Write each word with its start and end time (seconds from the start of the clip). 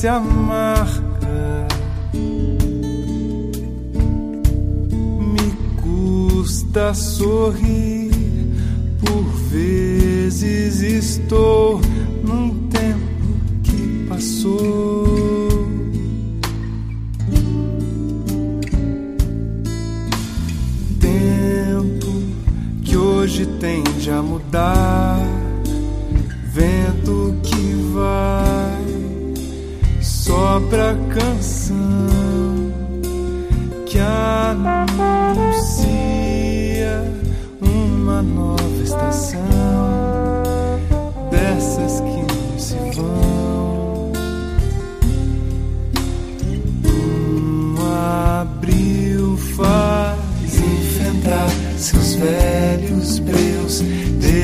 se 0.00 0.08
amar. 0.08 0.79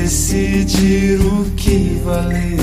decidir 0.07 1.19
o 1.19 1.43
que 1.57 2.01
valeu, 2.05 2.57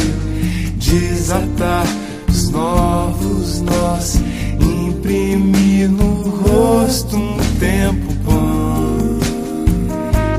desatar 0.76 1.84
os 2.26 2.48
novos 2.48 3.60
nós, 3.60 4.18
imprimir 4.58 5.90
no 5.90 6.22
rosto 6.22 7.14
um 7.14 7.36
tempo 7.60 8.14
bom, 8.24 9.18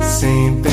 sempre. 0.02 0.65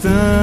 tão 0.00 0.37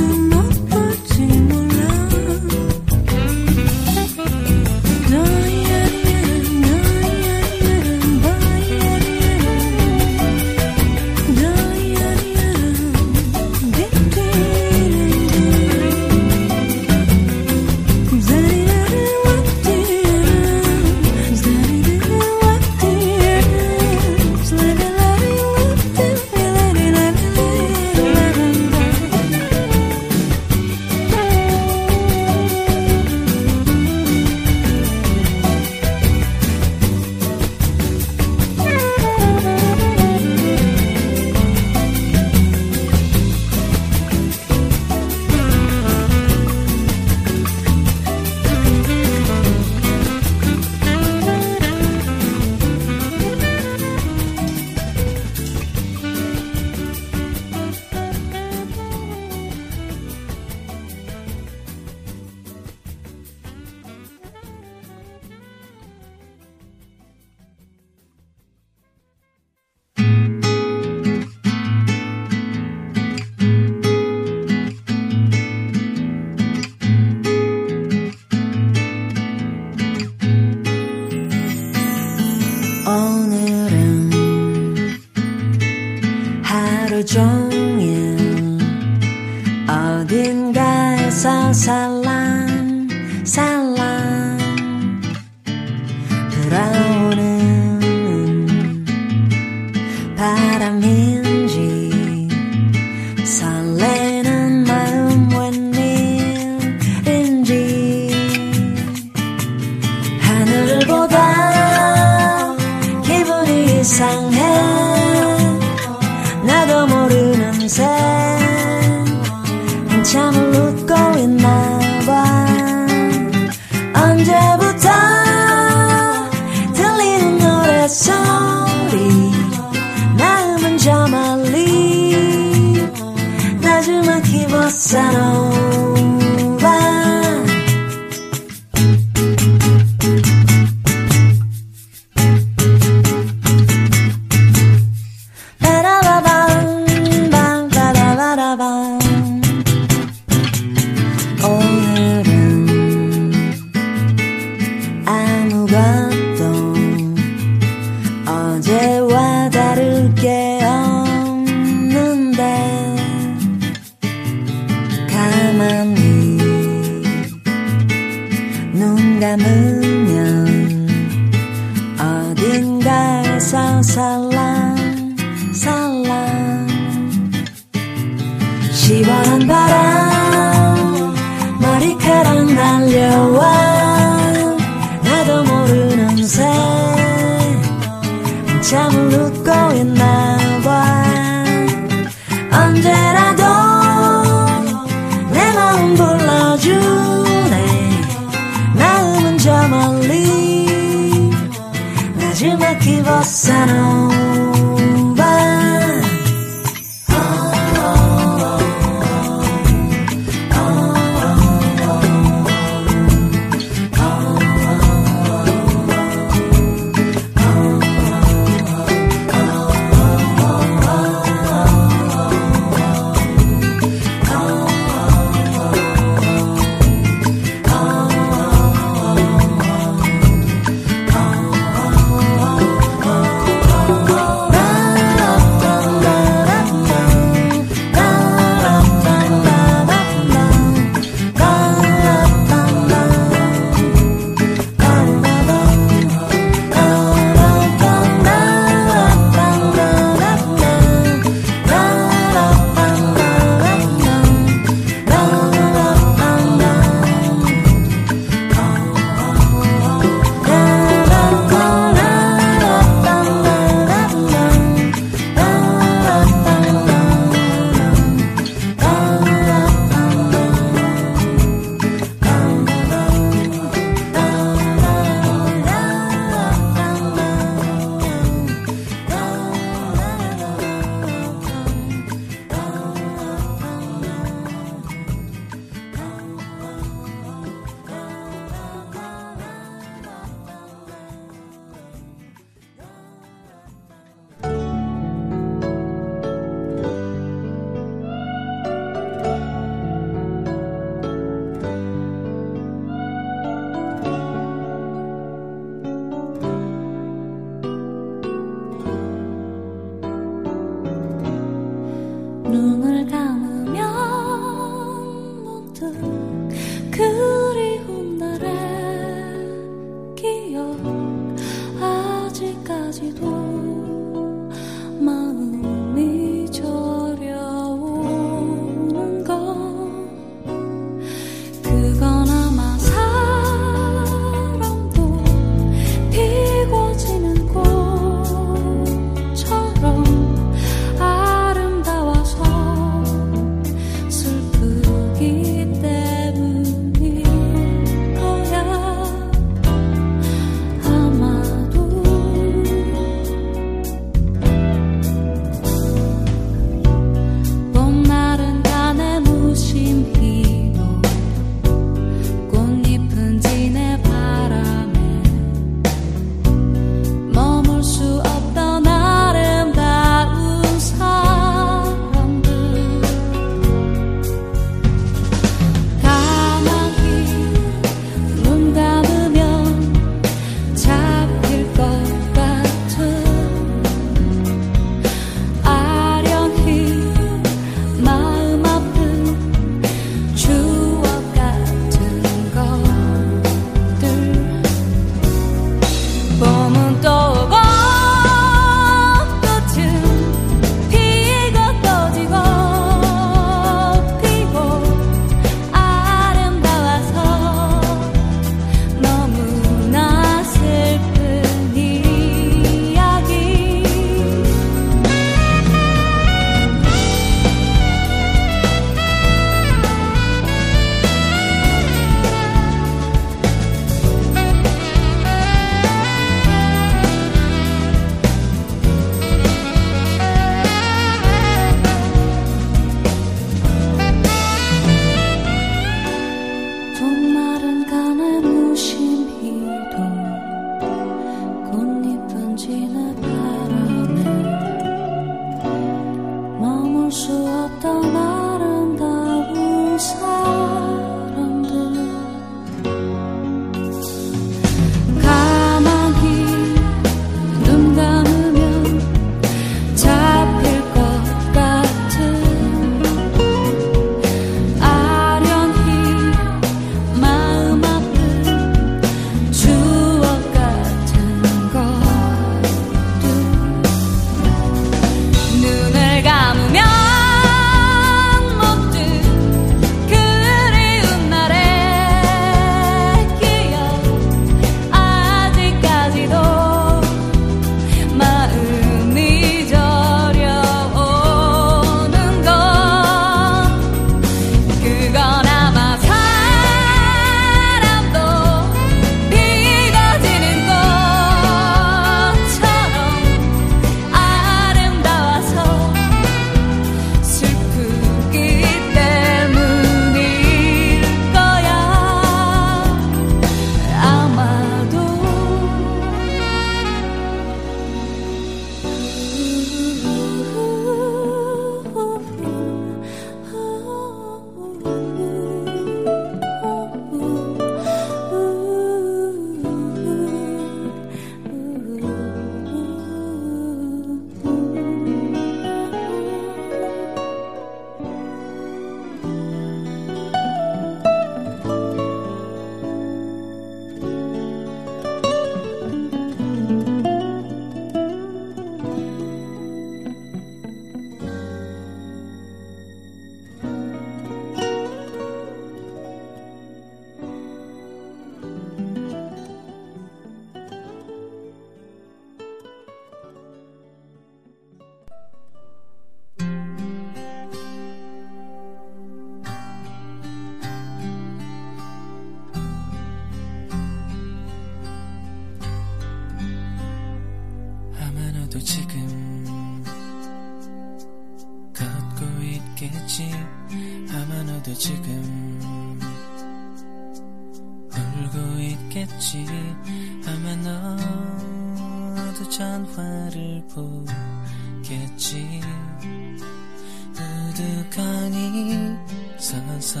우두커니 597.60 598.96
서서 599.36 600.00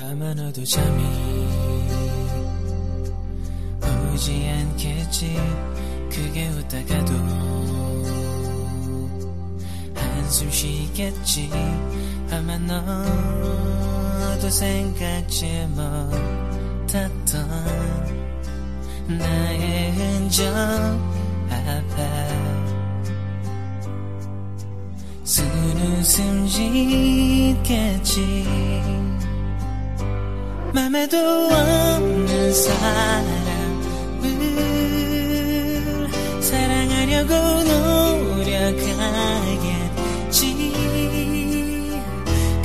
아마 0.00 0.32
너도 0.34 0.64
잠이 0.64 1.04
오지 4.12 4.48
않겠지. 4.48 5.36
그게 6.10 6.48
웃다가도 6.48 7.14
한숨 9.94 10.50
쉬겠지. 10.50 11.50
아마 12.30 12.56
너도 12.58 14.48
생각지 14.48 15.68
못했던 15.70 17.48
나의 19.06 19.92
흔적 19.92 20.54
앞에 21.50 22.53
웃음 25.84 26.46
짓겠지. 26.46 28.44
맘에도 30.72 31.16
없는 31.18 32.52
사람을 32.52 34.24
사랑하려고 36.40 37.34
노력하겠지. 38.34 39.14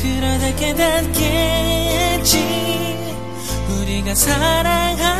그러다 0.01 0.55
깨닫겠지. 0.55 2.39
우리가 3.69 4.15
사랑한 4.15 5.18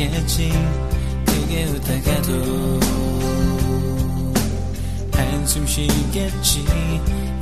않겠지. 0.00 0.50
그게 1.26 1.64
웃다가도 1.64 2.80
한숨 5.12 5.66
쉬겠지. 5.66 6.64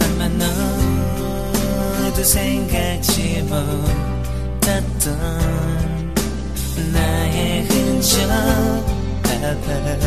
아마 0.01 0.27
너도 0.29 2.25
생각지 2.25 3.47
못했던 3.49 5.15
나의 6.93 7.65
흔적. 7.69 8.29
앞에 9.41 9.99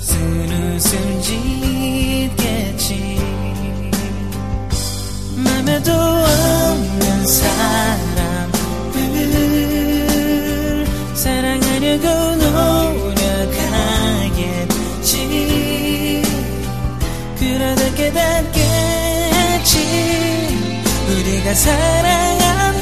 순웃음 0.00 1.20
짓겠지. 1.20 3.18
맘에도 5.36 5.92
없는 5.92 7.26
사람 7.26 8.07
사랑하려고 11.18 12.06
노력하겠지. 12.36 13.42
그러다 17.40 17.94
깨닫겠지. 17.96 18.62
우리가 21.10 21.54
사랑한 21.54 22.72
건 22.72 22.77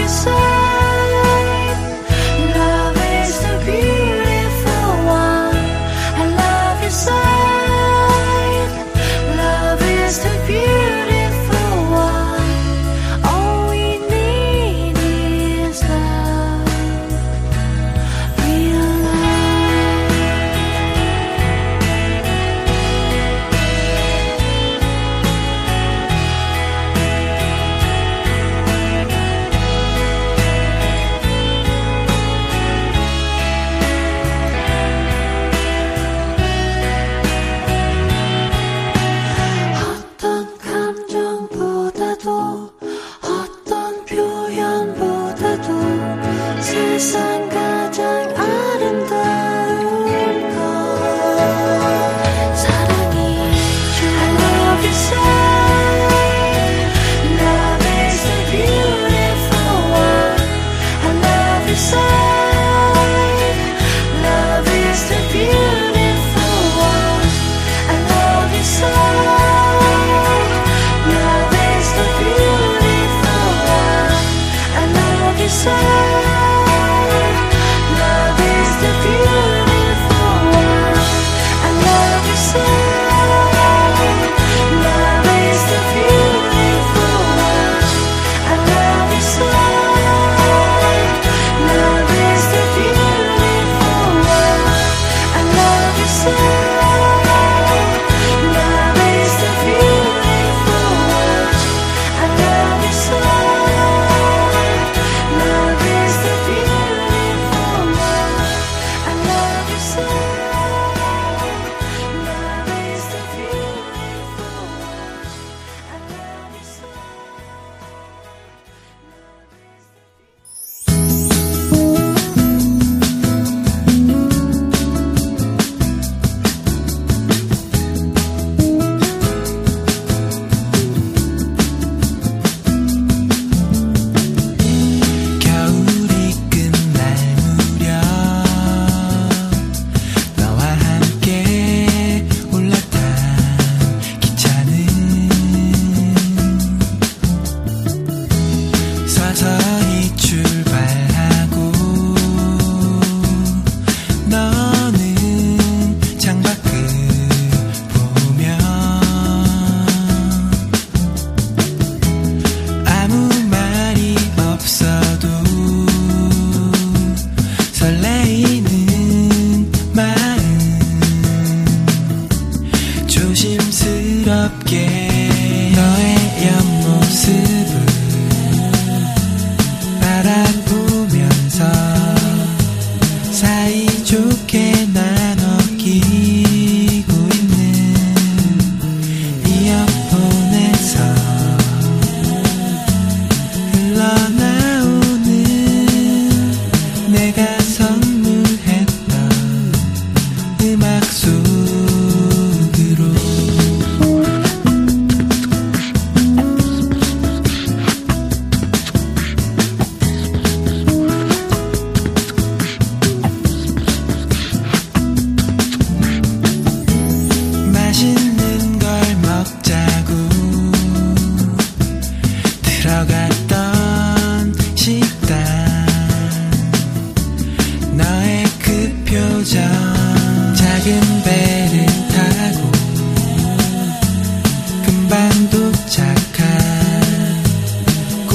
음 0.00 0.87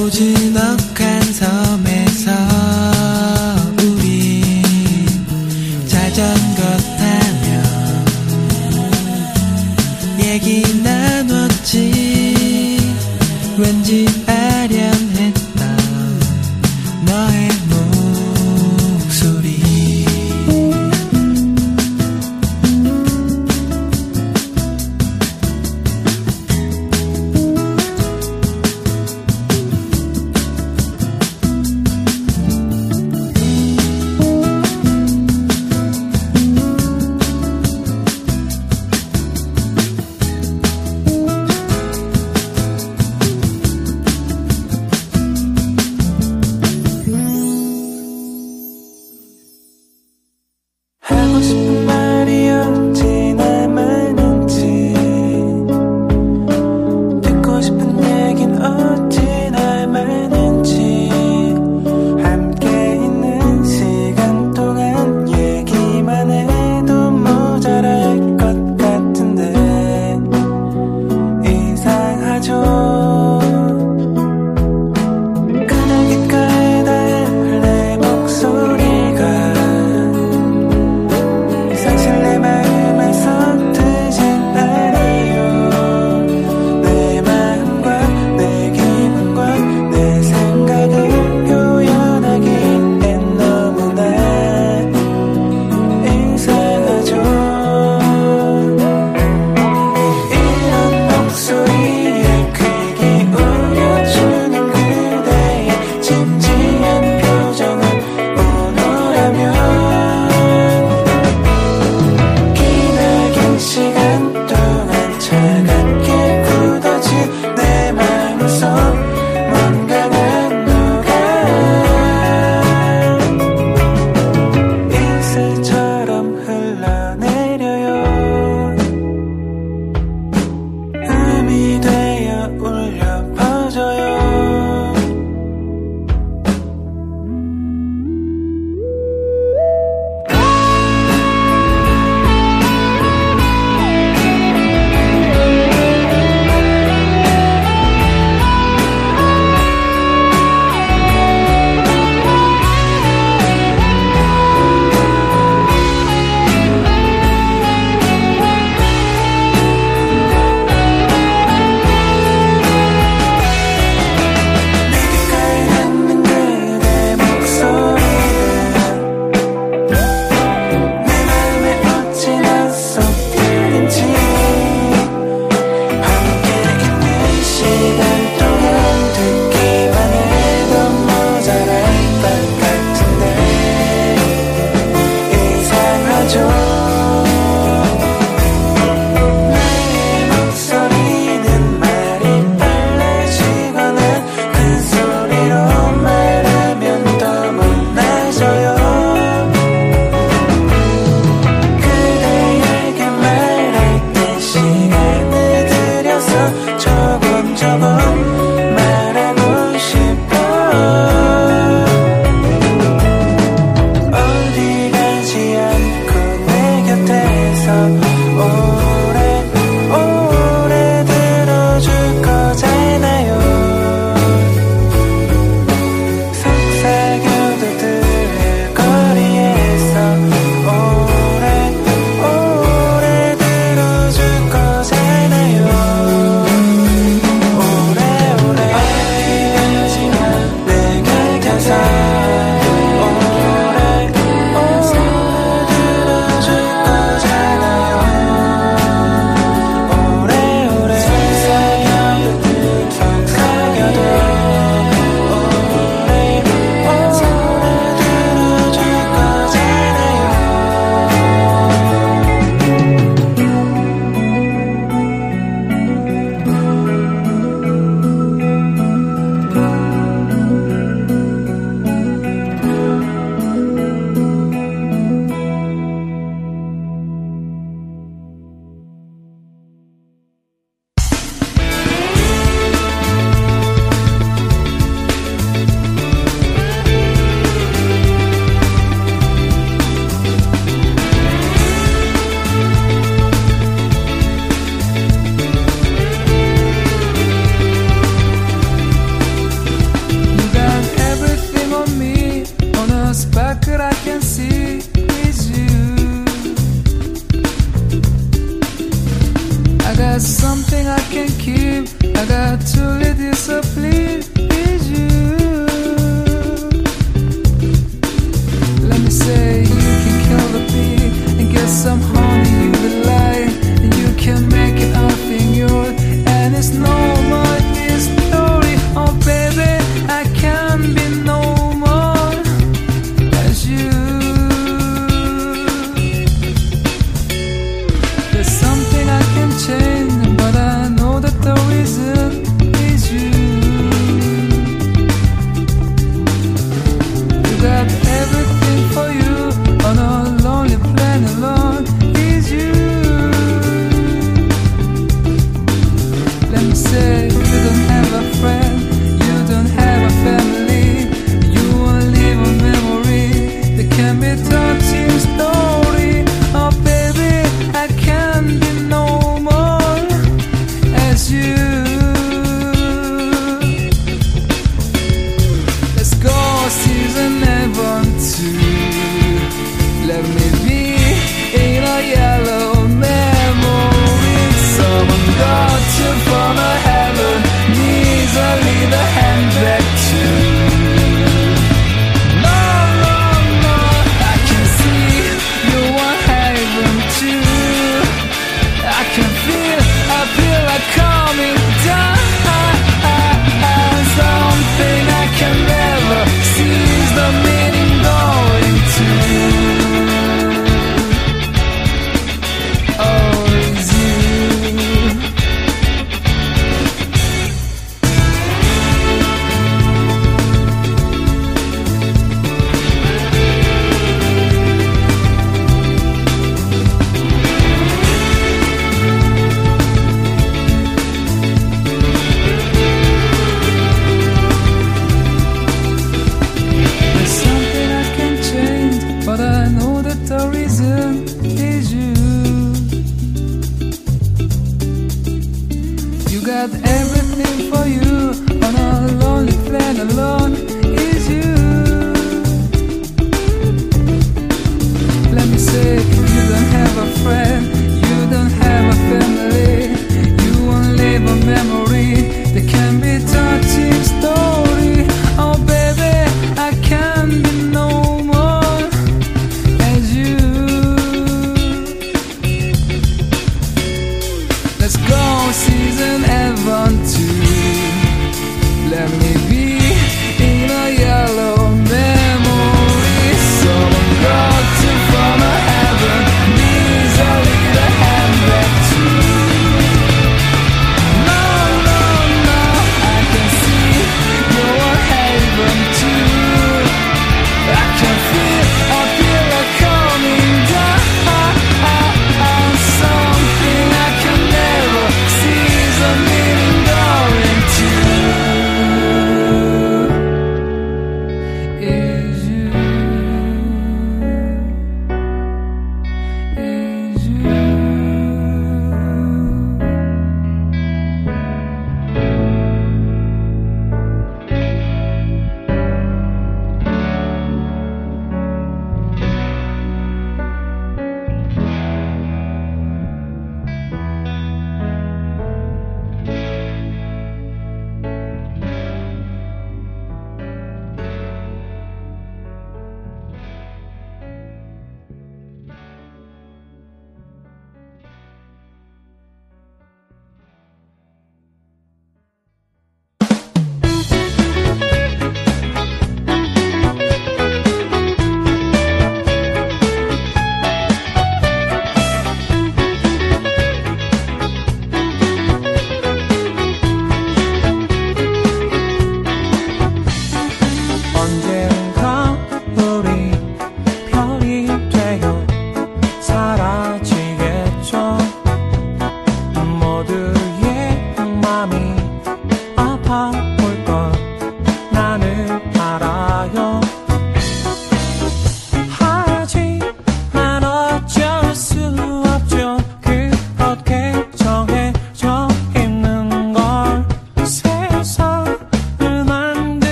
오진 0.00 0.56
않 0.56 0.79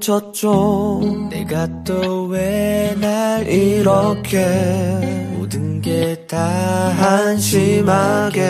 미쳤죠 0.00 1.28
내가 1.30 1.68
또 1.84 2.26
왜 2.32 2.94
날 2.98 3.46
이렇게 3.46 4.38
모든 5.36 5.80
게 5.82 6.16
다 6.26 6.38
한심하게 6.88 8.40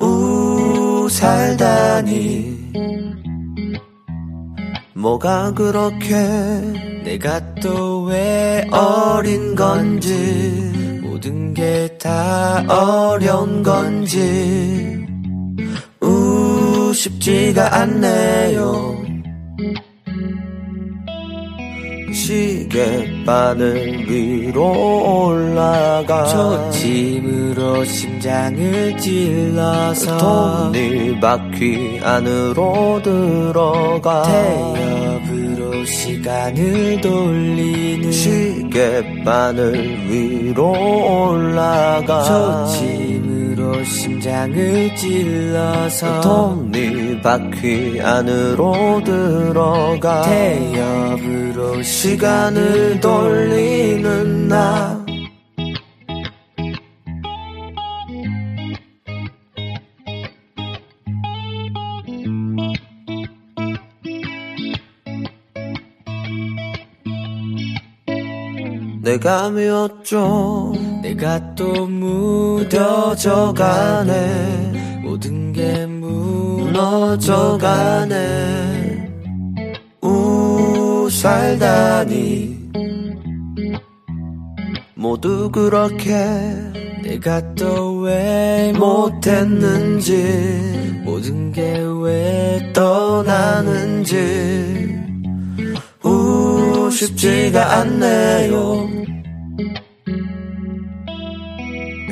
우 0.00 1.08
살다니? 1.10 2.52
뭐가 4.94 5.52
그렇게 5.54 6.14
내가 7.04 7.40
또 7.56 8.04
왜 8.04 8.68
어린 8.70 9.54
건지 9.54 11.00
모든 11.02 11.54
게 11.54 11.88
다 11.98 12.62
어려운 12.68 13.62
건지. 13.62 15.00
우 16.00 16.92
쉽지가 16.92 17.76
않네 17.80 18.31
시계바늘 23.52 24.08
위로 24.08 25.26
올라가. 25.26 26.24
저 26.26 26.70
짐으로 26.70 27.84
심장을 27.84 28.96
찔러서 28.96 30.16
톱니바퀴 30.72 32.00
안으로 32.02 33.00
들어가. 33.02 34.22
태엽으로 34.22 35.84
시간을 35.84 37.00
돌리는 37.00 38.10
시계바늘 38.10 39.74
위로 40.08 40.72
올라가. 41.28 42.22
저 42.22 42.66
짐으로 42.66 43.41
심장을 43.84 44.94
찔러서 44.96 46.20
톱니바퀴 46.20 48.00
안으로 48.00 49.02
들어가 49.04 50.22
태엽으로 50.22 51.82
시간을 51.82 53.00
돌리는 53.00 54.48
나 54.48 55.01
내가 69.12 69.50
미웠죠. 69.50 70.72
내가 71.02 71.54
또 71.54 71.86
무뎌져 71.86 73.52
가네. 73.52 75.02
모든 75.04 75.52
게 75.52 75.84
무너져 75.84 77.58
가네. 77.60 79.10
우 80.00 81.10
살다니. 81.10 82.70
모두 84.94 85.50
그렇게 85.50 86.14
내가 87.02 87.54
또 87.54 88.00
왜 88.02 88.72
못했는지 88.72 90.14
모든 91.04 91.52
게 91.52 91.78
왜 92.02 92.72
떠나는지. 92.72 94.16
우 94.16 95.01
쉽지가 96.92 97.78
않네요. 97.80 99.02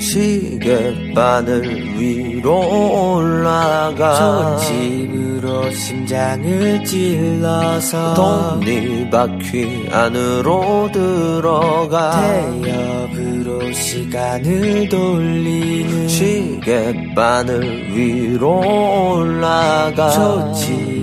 시계바늘 0.01 1.99
위로 1.99 3.15
올라가 3.15 4.15
저 4.15 4.57
짐으로 4.67 5.71
심장을 5.71 6.85
찔러서 6.85 8.15
톱니바퀴 8.15 9.89
안으로 9.93 10.89
들어가 10.93 12.21
태엽으로 12.63 13.73
시간을 13.73 14.89
돌리는 14.89 16.09
시계바늘 16.09 17.95
위로 17.95 19.13
올라가 19.13 20.11
저 20.11 20.53
짐으 20.53 21.00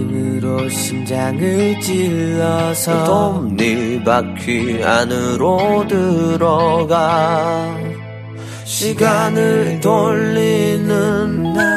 로 0.48 0.70
심장을 0.70 1.80
찔러서 1.82 3.04
톱니바퀴 3.04 4.82
안으로 4.82 5.86
들어가. 5.90 7.76
시간을 8.64 9.82
돌리는 9.82 11.54
나 11.54 11.77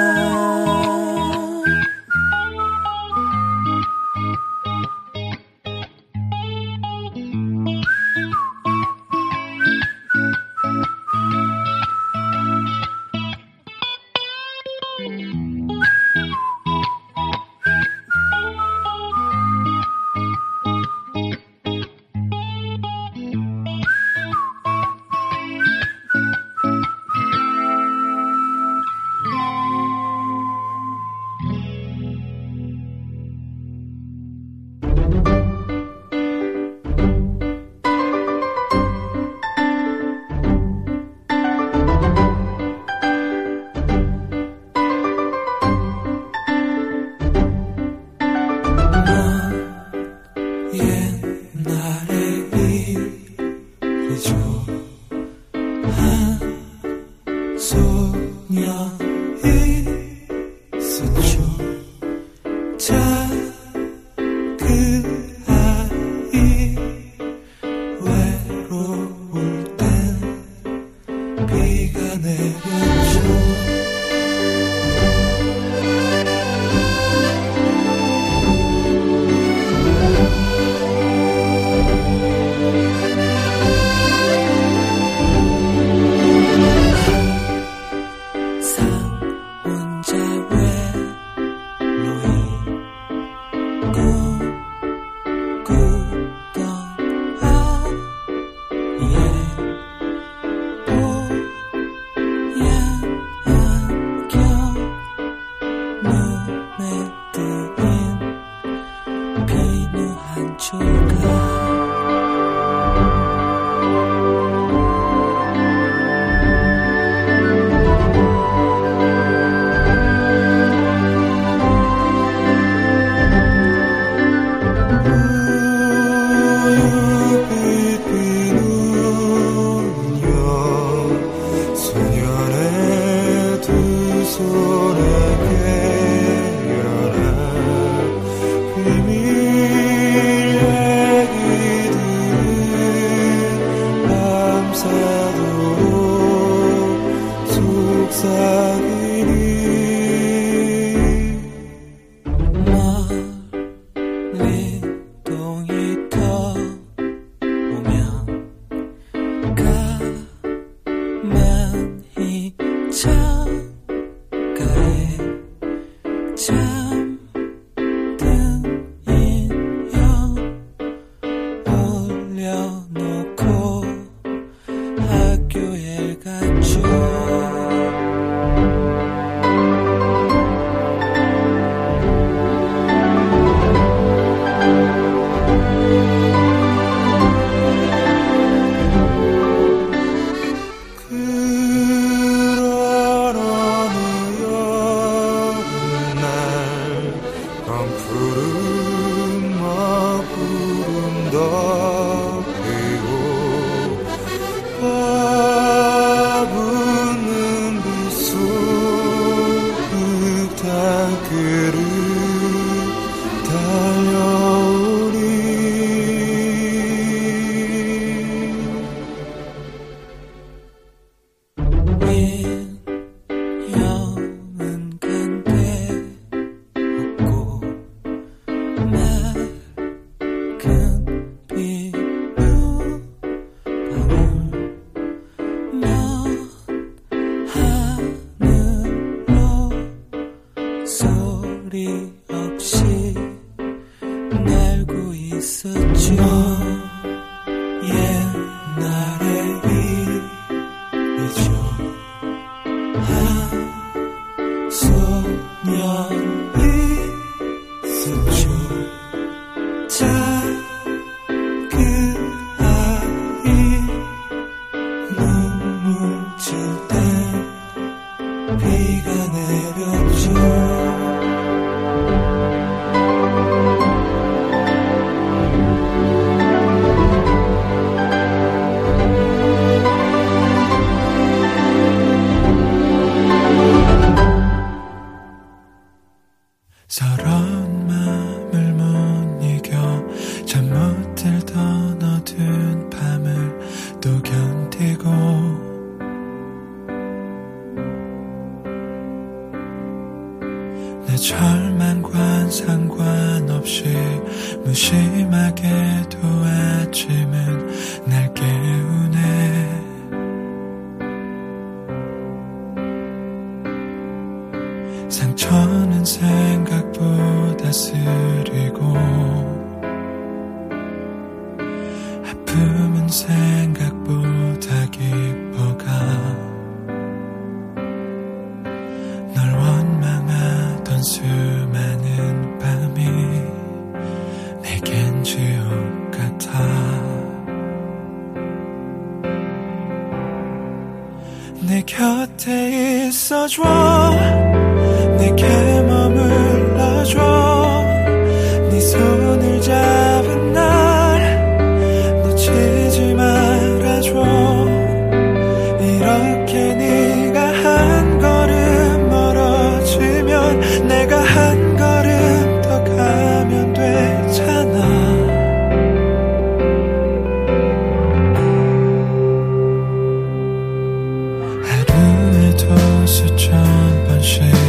모 374.39 374.60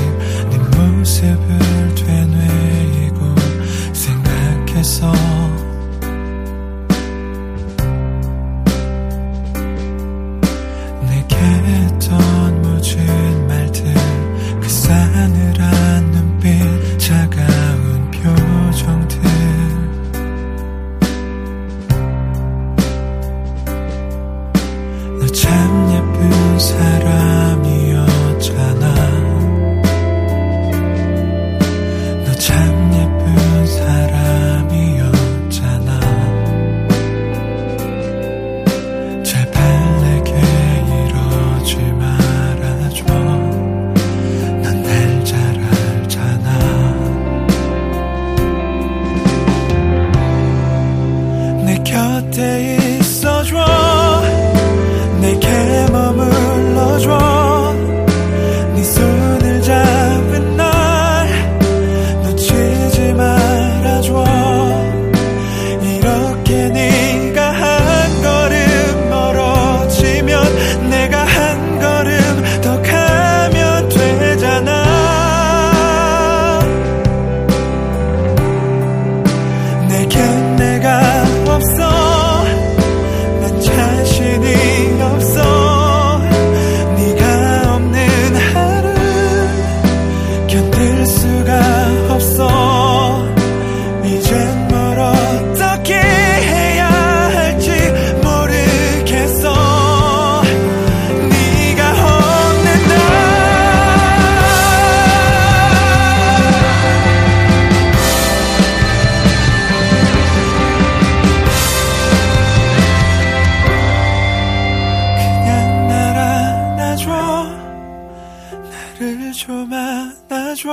나를 119.01 119.31
좀 119.31 119.73
안아줘. 119.73 120.69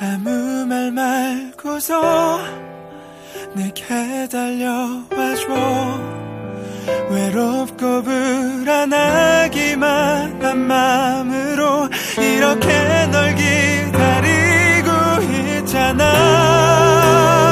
아무 0.00 0.64
말 0.66 0.92
말고서 0.92 2.38
내게 3.54 4.28
달려와줘. 4.28 5.48
외롭고 7.10 8.02
불안하기만 8.04 9.60
한 10.40 10.58
마음으로 10.58 11.88
이렇게 12.16 13.06
널 13.10 13.34
기다리고 13.34 14.92
있잖아. 15.58 17.47